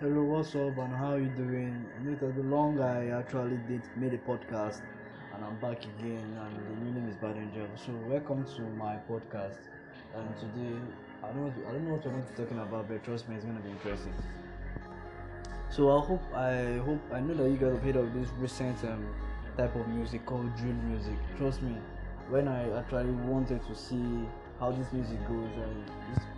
[0.00, 1.84] Hello, what's up and how are you doing?
[2.04, 2.80] Know it long.
[2.80, 4.80] I actually did made a podcast
[5.34, 7.66] and I'm back again and the new name is Bad Angel.
[7.74, 9.58] So welcome to my podcast.
[10.14, 10.78] And today
[11.24, 13.28] I don't know I don't know what we're going to be talking about, but trust
[13.28, 14.14] me, it's gonna be interesting.
[15.68, 18.78] So I hope I hope I know that you guys have heard of this recent
[18.84, 19.04] um,
[19.56, 21.18] type of music called drill music.
[21.38, 21.74] Trust me,
[22.30, 24.28] when I actually wanted to see
[24.60, 25.84] how this music goes and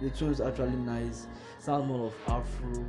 [0.00, 1.26] the tunes actually nice,
[1.58, 2.86] sounds more of Afro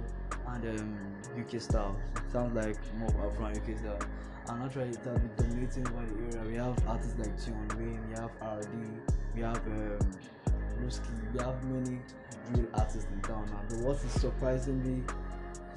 [0.54, 0.98] and um,
[1.40, 1.96] UK style.
[2.32, 4.00] Sounds like more and UK style.
[4.48, 6.50] And actually it has been dominating over the area.
[6.50, 8.70] We have artists like Tion Wayne, we have RD,
[9.36, 10.00] we have um,
[10.82, 12.00] Ruski, we have many
[12.52, 13.62] drill artists in town now.
[13.70, 15.04] But what is surprisingly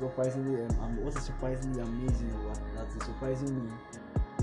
[0.01, 3.73] surprisingly um, what is surprisingly amazing what that is surprising me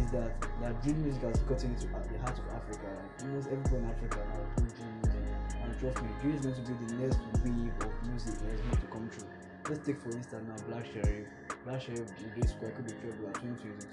[0.02, 2.88] is that that drill music has gotten into the heart of Africa.
[2.88, 5.22] Like almost everyone in Africa now do drill music.
[5.64, 8.62] And trust me, drill is going to be the next wave of music that is
[8.62, 9.51] going to come through.
[9.70, 11.28] Let's take for instance now Black Sherif.
[11.66, 13.88] Black Sherif will be square could be at 2022.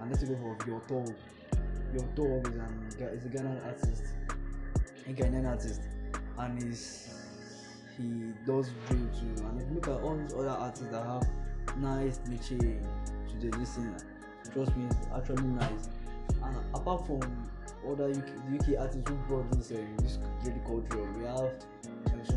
[0.00, 1.14] And let's go for Yaw Tog.
[1.94, 4.02] Is an is a Ghanaian artist,
[5.06, 5.82] a Ghanaian artist,
[6.38, 7.14] and he's
[7.98, 9.44] he does drill too.
[9.44, 11.28] And if you look at all these other artists that have
[11.76, 13.96] nice niche to the listener,
[14.54, 15.90] trust me, it's actually nice.
[16.42, 17.20] And apart from
[17.86, 21.52] other UK, UK artists who brought this uh, this drill culture, we have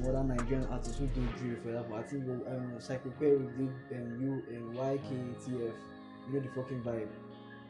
[0.08, 1.56] other Nigerian artists who do drill.
[1.64, 6.82] For example, I think um, Psychoperry did um, you um, YKTF, you know the fucking
[6.82, 7.08] vibe,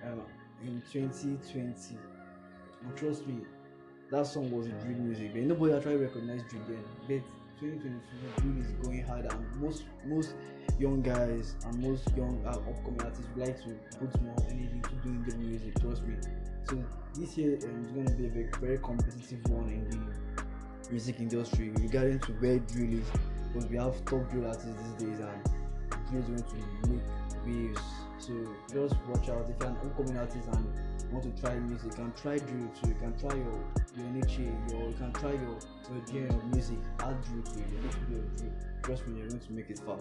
[0.04, 0.22] um,
[0.64, 1.98] in 2020.
[2.84, 3.42] And trust me,
[4.12, 5.34] that song was drill music.
[5.34, 6.84] But nobody actually recognized drill then.
[7.08, 7.22] But
[7.60, 10.34] 2022 drill is going hard, and most most
[10.80, 14.96] young guys and most young uh, upcoming artists would like to put more energy to
[15.04, 15.80] doing the music.
[15.82, 16.16] Trust me.
[16.70, 20.44] So this year um, is going to be a very, very competitive one in the
[20.92, 23.06] music industry regarding to where drill is,
[23.48, 24.68] because we have top drill artists
[25.00, 25.44] these days, and
[26.10, 27.02] drill is going to make
[27.46, 27.82] waves.
[28.18, 28.34] So
[28.74, 30.66] just watch out if you're an upcoming artist and
[31.12, 32.90] want to try music, you can try drill too.
[32.90, 33.60] You can try your
[33.96, 35.58] your niche, your you can try your
[35.92, 36.78] your genre of music.
[37.00, 38.54] Add drill to it.
[38.84, 40.00] Trust me, you're going to make it far.